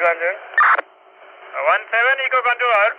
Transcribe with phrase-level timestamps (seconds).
[0.00, 0.04] Uh,
[1.66, 2.72] One seven Echo Control.
[2.78, 2.94] out.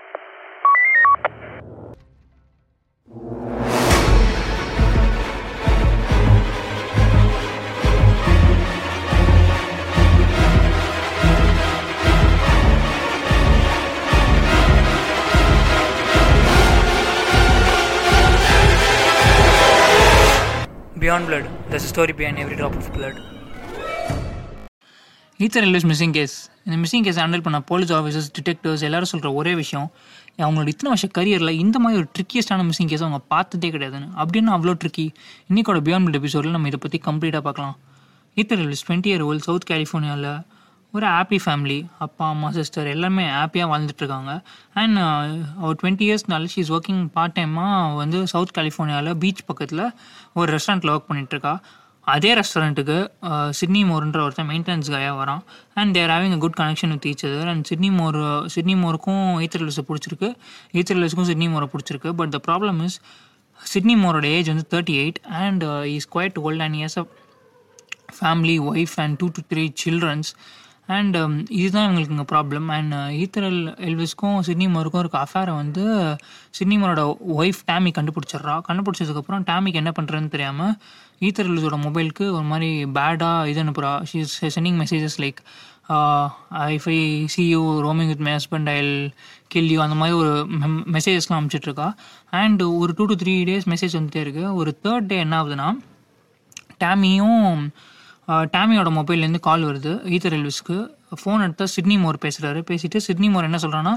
[21.00, 23.39] Beyond blood, there's a story behind every drop of blood.
[25.40, 26.34] Ether Elvis missing case
[26.66, 29.86] இந்த missing case handle பண்ண police officers detectives எல்லாரும் சொல்கிற ஒரே விஷயம்
[30.40, 34.10] அவங்களோட இத்தனை வருஷம் கரியரில் இந்த மாதிரி ஒரு ட்ரிக்கியஸ்டான மிஸ்ஸிங் கேஸ் அவங்க பார்த்ததே கிடையாதுன்னு.
[34.22, 35.06] அப்படின்னு அவ்வளோ ட்ரிக்கி
[35.50, 37.76] இன்னைக்கோட பியாண்ட் எபிசோடில் நம்ம இதை பற்றி கம்ப்ளீட்டாக பார்க்கலாம்.
[38.38, 40.30] Ether Elvis twenty year old South கலிஃபோர்னியாவில்
[40.94, 44.32] ஒரு ஹாப்பி ஃபேமிலி அப்பா அம்மா சிஸ்டர் எல்லாமே ஹாப்பியாக வாழ்ந்துட்டுருக்காங்க
[44.74, 45.00] அண்ட்
[45.62, 49.84] ஒரு டுவெண்ட்டி இயர்ஸ்னால ஷீ இஸ் ஒர்க்கிங் பார்ட் டைமாக வந்து சவுத் கலிஃபோர்னியாவில் பீச் பக்கத்தில்
[50.34, 51.54] ஒரு ரெஸ்டாரண்ட்டில் ஒர்க் பண்ணிகிட்ருக்கா
[52.14, 52.98] அதே ரெஸ்டாரண்ட்டுக்கு
[53.60, 55.42] சிட்னி மோருன்ற ஒருத்தன் மெயின்டெனன்ஸ் கையாக வரான்.
[55.80, 58.18] And there having a good connection with each other and Sidney Moore
[58.56, 60.30] Sidney மோருக்கும் ஈத்தர்லஸை பிடிச்சிருக்கு.
[60.80, 62.12] ஈத்தர்லஸுக்கும் சிட்னி மோரை பிடிச்சிருக்கு.
[62.22, 62.98] But the problem is
[63.60, 65.64] Sidney மோரோட age வந்து thirty eight and
[65.96, 67.06] is quite old and years a
[68.20, 70.30] family wife and two to three childrens
[70.90, 75.84] and um, இதுதான் இவங்களுக்கு இங்கே problem and ஈத்தரல் uh, எல்விஸ்க்கும் சிட்னிமோருக்கும் இருக்க அஃபேரை வந்து
[76.58, 77.02] சிட்னிமரோட
[77.36, 78.56] ஒய்ஃப் டேமி கண்டுபிடிச்சிட்றா.
[78.68, 80.74] கண்டுபிடிச்சதுக்கப்புறம் டேமிக்கு என்ன பண்ணுறதுன்னு தெரியாமல்
[81.22, 85.42] ஈத்தர் எல்விஸோட மொபைலுக்கு ஒரு மாதிரி பேடாக இது அனுப்புகிறா she is sending messages like
[86.66, 88.80] if I see you roaming with my husband I
[89.48, 90.34] kill you அந்த மாதிரி ஒரு
[90.96, 91.88] மெசேஜஸ்லாம் அனுப்பிச்சிட்ருக்கா
[92.34, 95.70] அண்ட் ஒரு two to three days message வந்துட்டே இருக்குது ஒரு தேர்ட் டே என்ன ஆகுதுன்னா
[96.80, 97.64] டேமியும்
[98.56, 100.78] டேமியோட மொபைல்லேருந்து கால் வருது ஈத்தர் எல்விஸ்க்கு.
[101.22, 103.94] ஃபோன் எடுத்தால் சிட்னி மோர் பேசுகிறாரு பேசிட்டு சிட்னி மோர் என்ன சொல்கிறான்னா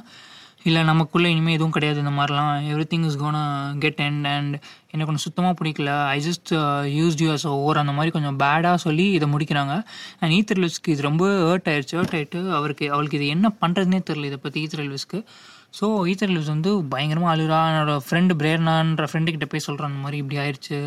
[0.68, 2.50] இல்லை நமக்குள்ளே இனிமேல் எதுவும் கிடையாது இந்த மாதிரிலாம்.
[2.90, 3.38] Everything is gone
[3.84, 4.54] get and and
[4.92, 5.90] எனக்கு ஒன்று சுத்தமாக பிடிக்கல.
[6.16, 6.50] I just
[6.98, 9.76] use you as over அந்த மாதிரி கொஞ்சம் பேடாக சொல்லி இதை முடிக்கிறாங்க.
[10.20, 14.30] அண்ட் ஈத்தர் எல்விஸ்க்கு இது ரொம்ப ஹர்ட் ஆயிடுச்சு ஹர்ட் ஆகிட்டு அவருக்கு அவளுக்கு இது என்ன பண்ணுறதுனே தெரில
[14.30, 15.20] இதை பற்றி ஈத்தர் எல்விஸ்க்கு.
[15.78, 17.58] ஸோ ஈத்தர் எல்விஸ் வந்து பயங்கரமாக அழுகிறா.
[17.70, 20.78] என்னோடய ஃப்ரெண்டு பிரேர்னான்ற ஃப்ரெண்டுக்கிட்ட போய் சொல்கிறான் அந்த மாதிரி இப்படி ஆயிடுச்சு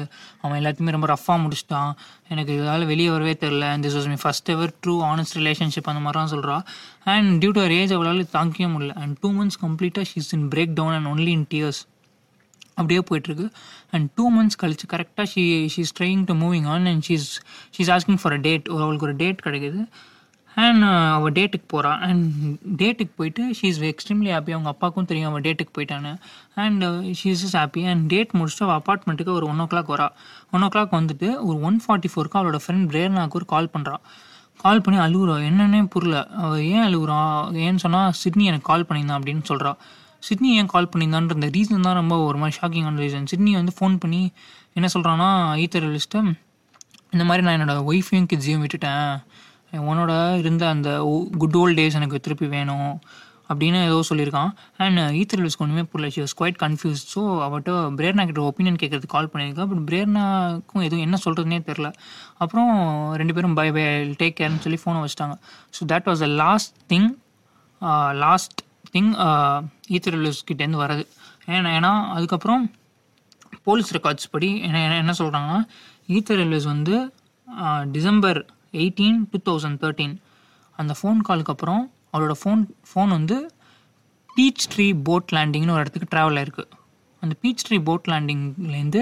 [0.43, 1.91] அவன் எல்லாத்தையுமே ரொம்ப ரஃபாக முடிச்சிட்டான்.
[2.33, 6.31] எனக்கு இதால் வெளியே வரவே தெரில this was my first ever true honest relationship அந்த மாதிரிலாம்
[6.35, 6.57] சொல்கிறா
[7.15, 8.95] and due to our age அவளால் தாங்கிக்க முடியல.
[9.03, 11.81] அண்ட் டூ மந்த்ஸ் கம்ப்ளீட்டாக she's in break down and only in tears
[12.79, 13.45] அப்படியே போயிட்டுருக்கு.
[13.95, 15.43] அண்ட் டூ மந்த்ஸ் கழிச்சு கரெக்டாக she
[15.75, 17.29] she's trying to moving on and she's
[17.77, 19.81] she's asking for a date அவளுக்கு ஒரு டேட் கிடைக்குது.
[20.63, 22.25] அண்ட் uh, அவள் டேட்டுக்கு போகிறான் அண்ட்
[22.81, 26.11] டேட்டுக்கு போயிட்டு ஷீ இஸ் எக்ஸ்ட்ரீம்லி ஹாப்பி அவங்க அப்பாவுக்கும் தெரியும் அவள் டேட்டுக்கு போயிட்டான்னு.
[26.63, 26.83] And
[27.19, 30.07] she is is happy and date முடிச்சுட்டு அவள் அப்பார்ட்மெண்ட்டுக்கு ஒரு ஒன் ஓ கிளாக் வரா.
[30.55, 34.03] ஒன் ஓ கிளாக் வந்துட்டு ஒரு ஒன் ஃபார்ட்டி ஃபோருக்கு அவளோட ஃப்ரெண்ட் பிரேர்னாக்கு ஒரு கால் பண்ணுறான்
[34.59, 35.35] கால் பண்ணி அழுகுறா.
[35.49, 36.17] என்னன்னே புரியல.
[36.43, 37.19] அவள் ஏன் அழுகுறா?
[37.65, 39.79] ஏன்னு சொன்னால் சிட்னி எனக்கு கால் பண்ணியிருந்தான் அப்படின்னு சொல்கிறான்
[40.27, 43.95] சிட்னி ஏன் கால் பண்ணியிருந்தான்ற இந்த ரீசன் தான் ரொம்ப ஒரு மாதிரி ஷாக்கிங்கான ரீசன் சிட்னி வந்து ஃபோன்
[44.03, 44.21] பண்ணி
[44.77, 45.29] என்ன சொல்கிறான்னா
[45.63, 46.21] ஈத்தர் லிஸ்ட்டு
[47.13, 49.11] இந்த மாதிரி நான் என்னோடய ஒய்ஃபையும் கிட்ஸையும் விட்டுட்டேன்.
[49.89, 50.89] உன்னோட இருந்த அந்த
[51.37, 52.89] குட் ஓல்ட் டேஸ் எனக்கு திருப்பி வேணும்
[53.49, 54.51] அப்படின்னு ஏதோ சொல்லியிருக்கான்.
[54.83, 56.13] அண்ட் ஈத்தர் லிஸ்க்கு ஒன்றுமே புரியல.
[56.13, 57.69] She was quite confuse so அவட்ட
[57.99, 59.65] பிரேர்னா கிட்ட ஒப்பீனியன் கேட்கறது கால் பண்ணியிருக்கா.
[59.71, 61.89] பட் பிரேர்னாக்கும் எதுவும் என்ன சொல்கிறதுனே தெரில
[62.37, 62.71] அப்புறம்
[63.13, 63.83] ரெண்டு பேரும் பை பை
[64.21, 65.35] டேக் கேர்னு சொல்லி ஃபோனை வச்சிட்டாங்க.
[65.75, 67.09] So that was the last thing
[68.23, 68.59] last
[68.93, 69.11] thing
[69.89, 70.17] Ether
[70.49, 71.03] கிட்டேருந்து வரது
[71.47, 72.63] ஏன்னா ஏன்னா அதுக்கப்புறம்
[73.63, 75.59] போலீஸ் ரெக்கார்ட்ஸ் படி என்ன என்ன- என்ன சொல்கிறாங்கன்னா
[76.07, 76.95] ஈத்தர் எல்விஸ் வந்து
[77.47, 78.39] uh, December
[78.81, 80.15] eighteen two thousand thirteen
[80.79, 83.37] அந்த ஃபோன் காலுக்கு அப்புறம் அவளோட ஃபோன் ஃபோன் வந்து
[84.35, 86.65] பீச் ட்ரீ போட் லேண்டிங்னு ஒரு இடத்துக்கு ட்ராவல் ஆயிருக்கு.
[87.23, 89.01] அந்த பீச் ட்ரீ போட் லேண்டிங்லேருந்து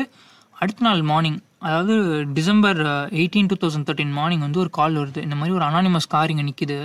[0.62, 1.94] அடுத்த நாள் மார்னிங் அதாவது
[2.38, 2.80] December
[3.20, 5.22] eighteen two thousand thirteen morning வந்து ஒரு கால் வருது.
[5.28, 6.78] இந்த மாதிரி ஒரு அனானிமஸ் கார் இங்கே நிற்கிது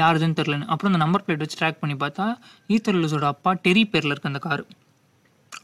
[0.00, 2.26] யாருதுன்னு தெரிலன்னு அப்புறம் அந்த நம்பர் பிளேட் வச்சு ட்ராக் பண்ணி பார்த்தா
[2.74, 4.62] ஈத்தர் எல்விஸோட அப்பா டெரி பேரில் இருக்க அந்த கார்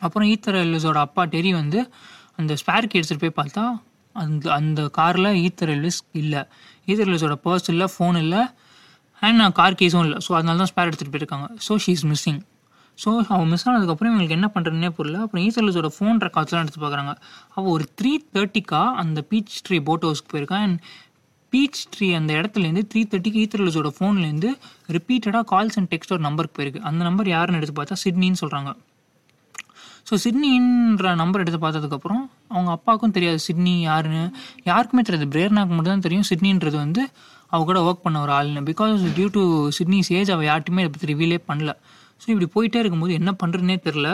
[0.06, 1.80] அப்புறம் ஈத்தர் எல்விஸோட அப்பா டெரி வந்து
[2.40, 3.64] அந்த ஸ்பேர் எடுத்துகிட்டு போய் பார்த்தா
[4.22, 6.42] அந்த அந்த காரில் ஈத்தர் எல்விஸ் இல்லை.
[6.90, 8.42] ஈத்தர் எல்விஸோட பர்ஸ் இல்லை ஃபோன் இல்லை
[9.22, 10.18] அண்ட் நான் கார் கேஸும் இல்லை.
[10.26, 11.48] ஸோ அதனால தான் ஸ்பேர் எடுத்துகிட்டு போயிருக்காங்க.
[11.66, 12.40] So she is missing
[12.98, 15.20] so அவள் மிஸ் ஆனதுக்கப்புறம் இவங்களுக்கு என்ன பண்ணுறதுனே புரியல.
[15.24, 17.14] அப்புறம் ஈத்தர் ஃபோன் ரெக்கார்ட்ஸ்லாம் எடுத்து பார்க்குறாங்க
[17.56, 20.78] அவள் ஒரு த்ரீ தேர்ட்டிக்கா அந்த பீச் ட்ரீ போட் ஹவுஸ்க்கு போயிருக்கான் அண்ட்
[21.52, 24.50] பீச் ட்ரீ அந்த இடத்துலேருந்து த்ரீ தேர்ட்டிக்கு ஈத்தர்லஸோட ஃபோன்லேருந்து
[24.96, 26.82] ரிப்பீட்டடாக கால்ஸ் அண்ட் டெக்ஸ்ட் ஒரு நம்பருக்கு போயிருக்கு.
[26.90, 28.72] அந்த நம்பர் யாருன்னு எடுத்து பார்த்தா சிட்னின்னு சொல்கிறாங்க
[30.08, 32.22] ஸோ சிட்னின்ற நம்பர் எடுத்து பார்த்ததுக்கப்புறம்
[32.54, 34.24] அவங்க அப்பாவுக்கும் தெரியாது சிட்னி யாருன்னு.
[34.70, 35.28] யாருக்குமே தெரியாது.
[35.34, 36.26] பிரேர்னாக்கு மட்டும் தான் தெரியும்.
[36.30, 37.02] சிட்னின்றது வந்து
[37.52, 39.42] அவ கூட ஒர்க் பண்ண ஒரு ஆள்னு because due to
[39.76, 41.72] Sydney's age அவள் யார்ட்டுமே இதை பற்றி ரிவீலே பண்ணல.
[42.22, 44.08] ஸோ இப்படி போயிட்டே இருக்கும்போது என்ன பண்ணுறதுனே தெரில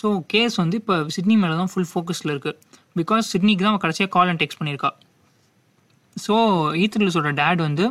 [0.00, 2.56] ஸோ கேஸ் வந்து இப்போ சிட்னி மேலே தான் ஃபுல் ஃபோக்கஸில் இருக்குது
[3.00, 4.90] பிகாஸ் சிட்னிக்கு தான் அவள் கடைசியாக கால் அண்ட் டெக்ஸ்ட் பண்ணியிருக்கா.
[6.16, 6.34] ஸோ
[6.84, 7.84] ஈத்தர்லிஸோட டேட் வந்து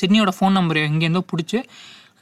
[0.00, 1.58] சிட்னியோட ஃபோன் நம்பர் எங்கேருந்தோ பிடிச்சி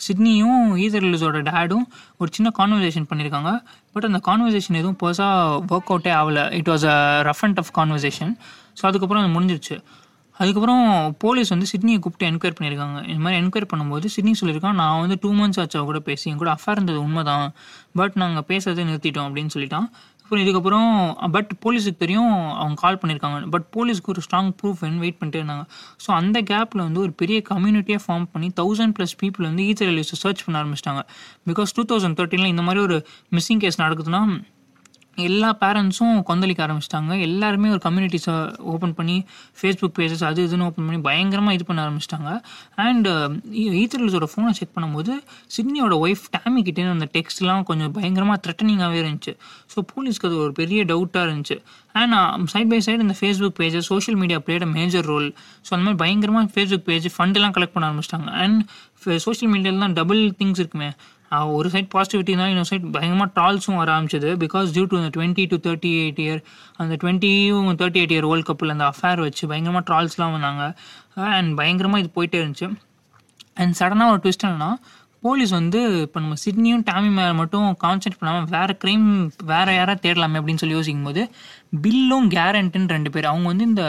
[0.07, 1.87] சிட்னியும் ஈதர்லிஸோட டேடும்
[2.19, 3.53] ஒரு சின்ன கான்வர்சேஷன் பண்ணியிருக்காங்க.
[3.93, 6.47] பட் அந்த கான்வர்சேஷன் எதுவும் பெருசாக ஒர்க் அவுட்டே ஆகலை.
[6.61, 6.97] It was a
[7.29, 8.33] rough and tough conversation
[8.79, 9.77] so அதுக்கப்புறம் அது முடிஞ்சிருச்சு.
[10.37, 10.85] அதுக்கப்புறம்
[11.19, 12.99] போலீஸ் வந்து சிட்னியை கூப்பிட்டு என்கொயர் பண்ணியிருக்காங்க.
[13.11, 16.41] இந்த மாதிரி என்கொயர் பண்ணும்போது சிட்னி சொல்லியிருக்கான் நான் வந்து டூ மந்த்ஸ் ஆச்சு அவ கூட பேசி என்
[16.41, 17.47] கூட அஃபேர் இருந்தது உண்மைதான்.
[18.01, 19.87] பட் நாங்கள் பேசுறதை நிறுத்திட்டோம் அப்படின்னு சொல்லிட்டான்.
[20.25, 20.91] அப்புறம் இதுக்கப்புறம்
[21.35, 25.65] பட் போலீஸுக்கு தெரியும் அவங்க கால் பண்ணியிருக்காங்க பட் போலீஸ்க்கு ஒரு ஸ்ட்ராங் ப்ரூஃப் வெயிட் பண்ணிட்டே இருந்தாங்க.
[26.05, 30.19] ஸோ அந்த கேப்பில் வந்து ஒரு பெரிய கம்யூனிட்டியாக ஃபார்ம் பண்ணி தௌசண்ட் ப்ளஸ் பீப்புள் வந்து ஈச்சர் ரிலீஸை
[30.23, 31.03] சர்ச் பண்ண ஆரம்பிச்சிட்டாங்க.
[31.51, 32.99] பிகாஸ் டூ தௌசண்ட் தேர்ட்டீனில் இந்த மாதிரி ஒரு
[33.37, 34.23] மிஸ்ஸிங் கேஸ் நடக்குதுன்னா
[35.29, 37.13] எல்லா பேரண்ட்ஸும் கொந்தளிக்க ஆரம்பிச்சிட்டாங்க.
[37.27, 38.35] எல்லாருமே ஒரு கம்யூனிட்டிஸை
[38.73, 39.17] ஓப்பன் பண்ணி
[39.61, 42.31] ஃபேஸ்புக் பேஜஸ் அது இதுன்னு ஓப்பன் பண்ணி பயங்கரமாக இது பண்ண ஆரம்பிச்சிட்டாங்க.
[42.87, 43.09] அண்ட்
[43.83, 45.15] ஈத்தர்லஸோட ஃபோனை செக் பண்ணும்போது
[45.57, 49.35] சிட்னியோட ஒய்ஃப் டேமி கிட்டே அந்த டெக்ஸ்ட்லாம் கொஞ்சம் பயங்கரமாக த்ரெட்டனிங்காகவே இருந்துச்சு.
[49.75, 51.59] ஸோ போலீஸ்க்கு அது ஒரு பெரிய டவுட்டாக இருந்துச்சு.
[52.01, 55.29] அண்ட் சைட் பை சைடு இந்த Facebook pages social media played major role
[55.67, 58.31] so அந்த மாதிரி பயங்கரமாக ஃபேஸ்புக் பேஜ் ஃபண்டெல்லாம் கலெக்ட் பண்ண ஆரம்பிச்சிட்டாங்க.
[58.45, 58.63] அண்ட்
[59.27, 60.91] சோஷியல் மீடியாவில் தான் டபுள் திங்ஸ் இருக்குமே.
[61.57, 64.31] ஒரு சைட் பாசிட்டிவிட்டி தான் இன்னொரு சைட் பயங்கரமாக ட்ரால்ஸும் வர ஆரம்பிச்சது.
[64.45, 66.41] பிகாஸ் டியூ டு அந்த twenty to thirty eight year
[66.83, 70.65] அந்த டுவெண்ட்டியும் தேர்ட்டி எயிட் இயர் வேர்ல்ட் கப்பில் அந்த அஃபேர் வச்சு பயங்கரமாக ட்ரால்ஸ்லாம் வந்தாங்க.
[71.37, 72.69] அண்ட் பயங்கரமாக இது போயிட்டே இருந்துச்சு.
[73.63, 74.71] அண்ட் சடனாக ஒரு ட்விஸ்ட் என்னன்னா
[75.25, 79.07] போலீஸ் வந்து இப்போ நம்ம சிட்னியும் டாமி மேலே மட்டும் கான்சென்ட் பண்ணாமல் வேறு க்ரைம்
[79.51, 81.23] வேறு யாராவது தேடலாமே அப்படின்னு சொல்லி யோசிக்கும் போது
[81.85, 83.29] பில்லும் கேரண்ட்டுன்னு ரெண்டு பேர்.
[83.31, 83.85] அவங்க வந்து இந்த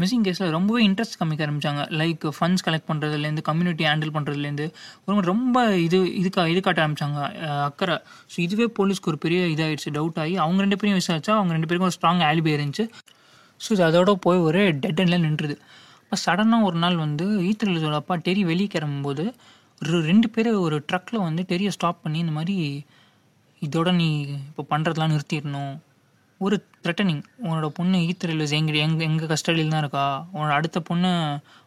[0.00, 1.82] மிஸ்ஸிங் கேஸில் ரொம்பவே இன்ட்ரெஸ்ட் காமிக்க ஆரம்பிச்சாங்க.
[2.00, 4.66] லைக் ஃபண்ட்ஸ் கலெக்ட் பண்ணுறதுலேருந்து கம்யூனிட்டி ஹேண்டில் பண்ணுறதுலேருந்து
[5.06, 7.20] ஒரு ரொம்ப இது இதுக்கா இது காட்ட ஆரம்பிச்சாங்க.
[7.68, 7.98] அக்கறை.
[8.32, 11.90] ஸோ இதுவே போலீஸ்க்கு ஒரு பெரிய இதாகிடுச்சு டவுட் ஆகி அவங்க ரெண்டு பேரையும் விசாரிச்சா அவங்க ரெண்டு பேருக்கும்
[11.90, 12.86] ஒரு ஸ்ட்ராங் ஆலிபி இருந்துச்சு.
[13.60, 15.56] ஸோ இது அதோட போய் ஒரு டெட் எண்டில் நின்றுது.
[16.04, 19.24] அப்போ சடனாக ஒரு நாள் வந்து ஈத்திரலோட அப்பா டெரி வெளியே கிளம்பும்போது
[19.82, 22.56] ஒரு ரெண்டு பேர் ஒரு ட்ரக்கில் வந்து பெரிய ஸ்டாப் பண்ணி இந்த மாதிரி
[23.62, 25.74] இதோட நீ இப்போ பண்ணுறதெல்லாம் நிறுத்திடணும்.
[26.38, 30.26] ஒரு த்ரெட்டனிங் உன்னோட பொண்ணு ஈத்தரலிஸ் எங்கள் எங்கள் எங்கள் கஸ்டடியில் தான் இருக்கா?
[30.34, 31.10] உன்னோட அடுத்த பொண்ணு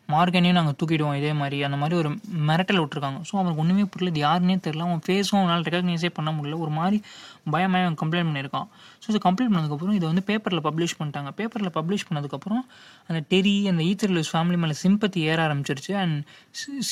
[0.09, 1.57] மார்கனையும் நாங்கள் தூக்கிடுவோம் இதே மாதிரி.
[1.67, 2.09] அந்த மாதிரி ஒரு
[2.47, 4.11] மிரட்டல் விட்ருக்காங்க ஸோ அவனுக்கு ஒன்றுமே புரியல.
[4.13, 6.57] இது யாருன்னே தெரில அவன் ஃபேஸும் அவனால் ரெக்கக்னைஸே பண்ண முடியல.
[6.65, 6.97] ஒரு மாதிரி
[7.53, 8.67] பயமாக அவன் கம்ப்ளைண்ட் பண்ணியிருக்கான்.
[9.03, 11.31] ஸோ இது கம்ப்ளைண்ட் பண்ணதுக்கப்புறம் இதை வந்து பேப்பரில் பப்ளிஷ் பண்ணிட்டாங்க.
[11.39, 12.63] பேப்பரில் பப்ளிஷ் பண்ணதுக்கப்புறம்
[13.07, 15.94] அந்த டெரி அந்த ஈத்தர்லூஸ் ஃபேமிலி மேலே சிம்பத்தி ஏற ஆரம்பிச்சிருச்சு.
[16.03, 16.19] And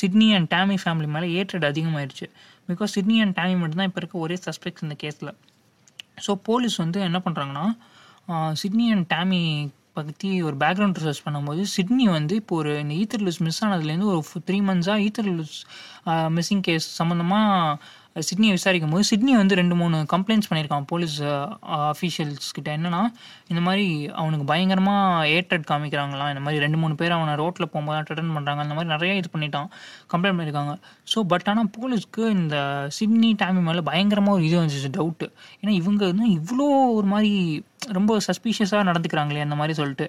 [0.00, 2.28] Sydney and Tammy family மேலே ஏற்றட் அதிகமாயிருச்சு.
[2.70, 5.32] பிகாஸ் சிட்னி அண்ட் டேமி மட்டும்தான் இப்போ இருக்க ஒரே சஸ்பெக்ட்ஸ் இந்த கேஸில்
[6.24, 7.66] ஸோ போலீஸ் வந்து என்ன பண்ணுறாங்கன்னா
[8.60, 9.40] சிட்னி அண்ட் டேமி
[9.96, 14.58] பற்றி ஒரு பேக்ரவுண்ட் ரிசர்ச் பண்ணும்போது சிட்னி வந்து இப்போ ஒரு இந்த ஈத்தர்லூஸ் மிஸ் ஆனதுலேருந்து ஒரு த்ரீ
[14.60, 15.56] மந்த்ஸாக ஈத்தர்லூஸ்
[16.28, 17.76] மிஸ்ஸிங் கேஸ் சம்மந்தமாக
[18.28, 21.16] சிட்னியை விசாரிக்கும் போது சிட்னி வந்து ரெண்டு மூணு கம்ப்ளைண்ட்ஸ் பண்ணியிருக்கான் போலீஸ்
[21.92, 22.68] அஃபீஷியல்ஸ் கிட்ட.
[22.78, 23.00] என்னன்னா
[23.50, 23.86] இந்த மாதிரி
[24.20, 26.30] அவனுக்கு பயங்கரமாக ஏற்றட் காமிக்கிறாங்களாம்.
[26.32, 29.68] இந்த மாதிரி ரெண்டு மூணு பேர் அவனை ரோட்டில் போகும்போது அட்டன் பண்ணுறாங்க அந்த மாதிரி நிறைய இது பண்ணிட்டான்.
[30.12, 30.74] கம்ப்ளைண்ட் பண்ணியிருக்காங்க.
[31.14, 32.56] ஸோ பட் ஆனால் போலீஸ்க்கு இந்த
[32.98, 35.28] சிட்னி டைம் மேலே பயங்கரமாக ஒரு இது வந்துச்சு டவுட்டு
[35.60, 36.68] ஏன்னா இவங்க வந்து இவ்வளோ
[36.98, 37.32] ஒரு மாதிரி
[37.98, 40.06] ரொம்ப சஸ்பீஷியஸாக நடந்துக்கிறாங்களே அந்த மாதிரி சொல்லிட்டு.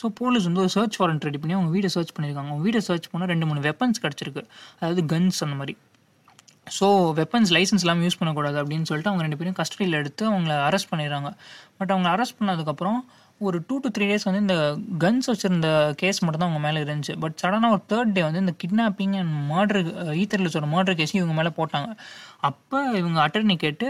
[0.00, 2.50] ஸோ போலீஸ் வந்து ஒரு சர்ச் வாரண்ட் ரெடி பண்ணி அவங்க வீடை சர்ச் பண்ணியிருக்காங்க.
[2.52, 4.44] அவங்க வீடை சர்ச் பண்ணால் ரெண்டு மூணு வெப்பன்ஸ் கிடச்சிருக்கு.
[4.80, 5.76] அதாவது கன்ஸ் அந்த மாதிரி.
[6.66, 6.86] ஸோ
[7.18, 11.30] வெப்பன்ஸ் லைசன்ஸ் இல்லாமல் யூஸ் பண்ணக்கூடாது அப்படின்னு சொல்லிட்டு அவங்க ரெண்டு பேரும் கஸ்டடியில் எடுத்து அவங்கள அரெஸ்ட் பண்ணிடுறாங்க.
[11.78, 12.98] பட் அவங்க அரெஸ்ட் பண்ணதுக்கப்புறம்
[13.46, 14.56] ஒரு டூ டு த்ரீ டேஸ் வந்து இந்த
[15.04, 15.68] கன்ஸ் வச்சுருந்த
[16.00, 17.14] கேஸ் மட்டும் தான் அவங்க மேலே இருந்துச்சு.
[17.22, 19.80] பட் சடனாக ஒரு தேர்ட் டே வந்து இந்த கிட்னாப்பிங் அண்ட் மர்டர்
[20.22, 21.90] ஈத்தர்லிஸோட மர்டர் கேஸையும் இவங்க மேலே போட்டாங்க.
[22.50, 23.88] அப்போ இவங்க அட்டர்னி கேட்டு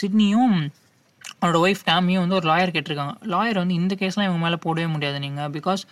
[0.00, 0.56] சிட்னியும்
[1.40, 3.14] அவனோட ஒய்ஃப் டேமியும் வந்து ஒரு லாயர் கேட்டிருக்காங்க.
[3.34, 5.84] லாயர் வந்து இந்த கேஸ்லாம் இவங்க மேலே போடவே முடியாது நீங்கள் பிகாஸ்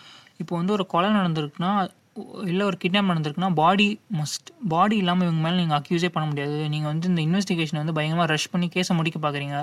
[0.42, 1.70] இப்போ வந்து ஒரு கொலை நடந்திருக்குன்னா
[2.50, 3.86] இல்லை ஒரு கிட்னாப் நடந்திருக்குன்னா பாடி
[4.18, 6.58] மஸ்ட் பாடி இல்லாமல் இவங்க மேலே நீங்கள் அக்யூஸே பண்ண முடியாது.
[6.74, 9.58] நீங்கள் வந்து இந்த இன்வெஸ்டிகேஷனை வந்து பயங்கரமாக ரஷ் பண்ணி கேஸை முடிக்க பார்க்குறீங்க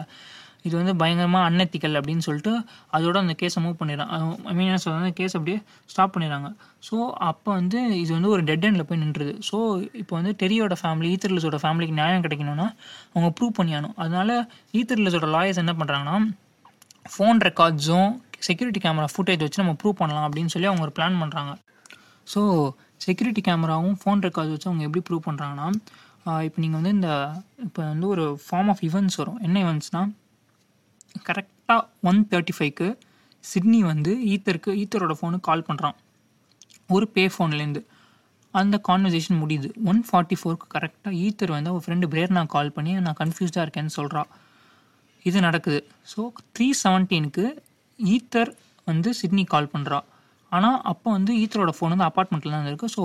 [0.68, 2.52] இது வந்து பயங்கரமாக அன்எத்திக்கல் அப்படின்னு சொல்லிட்டு
[2.96, 4.14] அதோட அந்த கேஸை மூவ் பண்ணிடுறாங்க.
[4.52, 5.58] ஐ மீன் என்ன சொல்கிறாங்க கேஸ் அப்படியே
[5.92, 6.48] ஸ்டாப் பண்ணிடுறாங்க.
[6.88, 6.96] ஸோ
[7.30, 9.34] அப்போ வந்து இது வந்து ஒரு டெட் எண்டில் போய் நின்றுது.
[9.50, 9.58] ஸோ
[10.02, 12.68] இப்போ வந்து டெரியோட ஃபேமிலி ஈத்தர்லஸோட ஃபேமிலிக்கு நியாயம் கிடைக்கணும்னா
[13.14, 14.40] அவங்க ப்ரூவ் பண்ணியானும் அதனால
[14.80, 16.18] ஈத்தர்லஸோட லாயர்ஸ் என்ன பண்ணுறாங்கன்னா
[17.14, 18.12] ஃபோன் ரெக்கார்ட்ஸும்
[18.48, 21.54] செக்யூரிட்டி கேமரா ஃபுட்டேஜ் வச்சு நம்ம ப்ரூவ் பண்ணலாம் அப்படின்னு சொல்லி அவங்க ஒரு பிளான் பண்ணுறாங்க
[22.34, 22.42] ஸோ
[23.06, 25.68] செக்யூரிட்டி கேமராவும் ஃபோன் ரெக்கார்ட்ஸ் வச்சு அவங்க எப்படி ப்ரூவ் பண்ணுறாங்கன்னா
[26.46, 27.10] இப்போ நீங்கள் வந்து இந்த
[27.66, 29.40] இப்போ வந்து ஒரு ஃபார்ம் ஆஃப் இவெண்ட்ஸ் வரும்.
[29.48, 30.10] என்ன இவெண்ட்ஸ்னால்
[31.28, 32.88] கரெக்டாக ஒன் தேர்ட்டி ஃபைவ்க்கு
[33.44, 35.98] சிட்னி வந்து ஈத்தருக்கு ஈத்தரோட ஃபோனுக்கு கால் பண்ணுறான்
[36.96, 37.82] ஒரு பே ஃபோன்லேருந்து
[38.54, 39.70] அந்த கான்வர்சேஷன் முடியுது.
[39.92, 44.24] ஒன் ஃபார்ட்டி ஃபோருக்கு கரெக்டாக ஈத்தர் வந்து அவள் ஃப்ரெண்டு பிரேர்னா கால் பண்ணி நான் கன்ஃபியூஸ்டாக இருக்கேன்னு சொல்கிறா
[45.30, 45.80] இது நடக்குது.
[46.12, 46.20] ஸோ
[46.56, 47.46] த்ரீ செவன்டீனுக்கு
[48.00, 48.52] ஈத்தர்
[48.88, 50.00] வந்து சிட்னி கால் பண்ணுறா
[50.56, 53.04] ஆனால் அப்போ வந்து ஈத்தரோட ஃபோன் வந்து அப்பார்ட்மெண்ட்டில் தான் இருக்குது ஸோ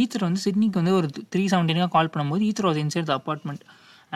[0.00, 3.64] ஈத்தர் வந்து சிட்னிக்கு வந்து ஒரு த்ரீ செவன்டீனாக கால் பண்ணும்போது Ether was inside the apartment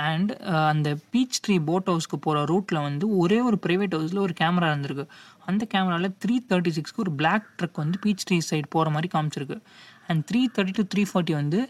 [0.07, 0.31] and
[0.71, 5.07] அந்த பீச் ட்ரீ போட் ஹவுஸ்க்கு போகிற ரூட்டில் வந்து ஒரே ஒரு ப்ரைவேட் ஹவுஸில் ஒரு கேமரா இருந்திருக்கு.
[5.51, 9.59] அந்த கேமராவில் த்ரீ தேர்ட்டி சிக்ஸ்க்கு ஒரு பிளாக் ட்ரக் வந்து பீச் ட்ரீ சைடு போகிற மாதிரி காமிச்சிருக்கு.
[10.11, 11.61] And three thirty to three forty வந்து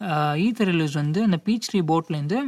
[0.00, 2.38] uh, ஈத்தர் ரிலீஸ் வந்து அந்த பீச் ட்ரீ போட்லேருந்து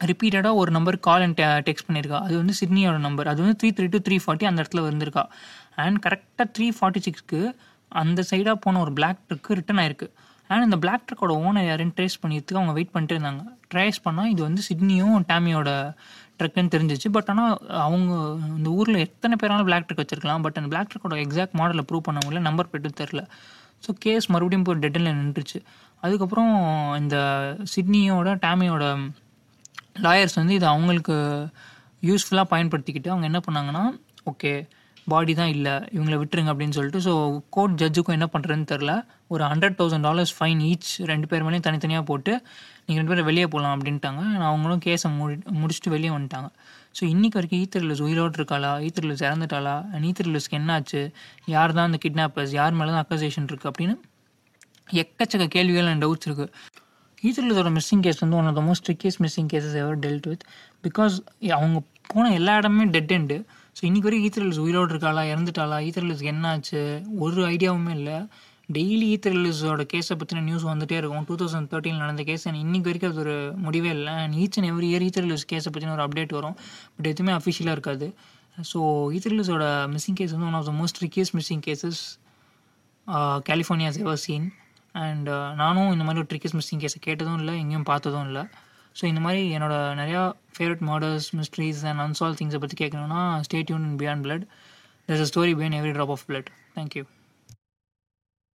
[0.00, 2.18] ரிப்பீட்டடாக ஒரு நம்பர் கால் அண்ட் டெக்ஸ்ட் பண்ணியிருக்கா.
[2.26, 5.24] அது வந்து சிட்னியோட நம்பர் அது வந்து three three to three forty அந்த இடத்துல வந்திருக்கா.
[5.82, 7.40] அண்ட் கரெக்டாக த்ரீ ஃபார்ட்டி சிக்ஸ்க்கு
[8.02, 10.08] அந்த சைடாக போன ஒரு பிளாக் ட்ரக்கு ரிட்டன் ஆயிருக்கு.
[10.50, 13.42] அண்ட் இந்த பிளாக் ட்ரக்கோட ஓனர் யாருன்னு ட்ரேஸ் பண்ணியதுக்கு அவங்க வெயிட் பண்ணிட்டு இருந்தாங்க.
[13.72, 15.70] ட்ரேஸ் பண்ணால் இது வந்து சிட்னியும் டேமியோட
[16.38, 17.08] ட்ரக்குன்னு தெரிஞ்சிச்சு.
[17.16, 17.54] பட் ஆனால்
[17.86, 18.12] அவங்க
[18.58, 20.42] இந்த ஊரில் எத்தனை பேரான பிளாக் ட்ரக் வச்சிருக்கலாம்.
[20.46, 22.42] பட் அந்த பிளாக் ட்ரக்கோட எக்ஸாக்ட் மாடலை ப்ரூவ் பண்ண முடியல.
[22.48, 23.22] நம்பர் பிளேட்டும் தெரில
[23.84, 25.58] ஸோ கேஸ் மறுபடியும் போய் டெட்டில் நின்றுச்சு.
[26.04, 26.52] அதுக்கப்புறம்
[27.02, 27.16] இந்த
[27.74, 28.84] சிட்னியோட டேமியோட
[30.06, 31.16] லாயர்ஸ் வந்து இது அவங்களுக்கு
[32.08, 33.84] யூஸ்ஃபுல்லாக பயன்படுத்திக்கிட்டு அவங்க என்ன பண்ணாங்கன்னா
[34.30, 34.52] ஓகே
[35.06, 37.12] பாடி தான் இல்லை இவங்கள விட்டுருங்க அப்படின்னு சொல்லிட்டு ஸோ
[37.56, 38.92] கோர்ட் ஜட்ஜுக்கும் என்ன பண்ணுறதுன்னு தெரில
[39.34, 42.32] ஒரு hundred thousand dollars fine each ரெண்டு பேர் மேலேயும் தனித்தனியாக போட்டு
[42.86, 44.20] நீங்கள் ரெண்டு பேரும் வெளியே போகலாம் அப்படின்ட்டாங்க.
[44.50, 46.48] அவங்களும் கேஸை முடி முடிச்சுட்டு வெளியே வந்துட்டாங்க.
[46.98, 48.72] ஸோ இன்றைக்கி வரைக்கும் e ஈத்தர்லஸ் உயிரோடு இருக்காளா?
[48.78, 49.74] E ஈத்தர்லஸ் இறந்துட்டாளா?
[50.10, 51.02] ஈத்தர்லஸ்க்கு e என்னாச்சு?
[51.54, 53.96] யார் தான் அந்த கிட்னாப்பர்ஸ் யார் மேலே தான் அக்கசேஷன் இருக்குது அப்படின்னு
[55.02, 56.52] எக்கச்சக்க கேள்விகள் அண்ட் டவுட்ஸ் இருக்குது
[57.22, 60.44] ஈத்தர்லஸோட மிஸ்ஸிங் கேஸ் வந்து one of the most trickiest missing cases ever dealt with
[60.84, 61.16] because
[61.58, 63.36] அவங்க போன எல்லா இடமே டெட் எண்டு
[63.80, 65.22] ஸோ இன்றைக்கி வரைக்கும் ஈத்தர்லஸ் உயிரோடு இருக்காளா?
[65.32, 65.76] இறந்துட்டாளா?
[65.88, 66.80] ஈத்தர்லஸ்க்கு என்னாச்சு?
[67.24, 68.16] ஒரு ஐடியாவுமே இல்லை.
[68.76, 71.24] டெய்லி ஈத்தர்லஸோட கேஸை பற்றின நியூஸ் வந்துகிட்டே இருக்கும்.
[71.28, 74.12] டூ தௌசண்ட் தேர்ட்டின் நடந்த கேஸ் இன்னைக்கு வரைக்கும் அது ஒரு முடிவே இல்லை.
[74.24, 76.56] And each and every year Etherlis கேஸை பற்றின ஒரு அப்டேட் வரும்.
[76.96, 78.08] பட் எதுவுமே அஃபிஷியலாக இருக்காது.
[78.72, 78.78] ஸோ
[79.18, 82.02] ஈத்தர்லஸோட மிஸ்ஸிங் கேஸ் வந்து one of the most trickiest missing cases
[83.50, 84.48] California's ever seen
[84.94, 85.30] and
[85.62, 88.44] நானும் இந்த மாதிரி ஒரு ட்ரிக்கஸ் மிஸ்ஸிங் கேஸை கேட்டதும் இல்லை எங்கேயும் பார்த்ததும் இல்லை.
[88.96, 90.22] ஸோ இந்த மாதிரி என்னோட நிறையா
[90.58, 94.44] favourite murders mysteries and unsolved திங்ஸை பற்றி கேட்கணுன்னா stay tuned beyond blood
[95.08, 96.46] there's a story behind every drop of blood.
[96.74, 97.04] Thank you